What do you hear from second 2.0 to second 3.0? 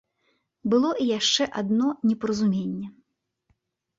непаразуменне.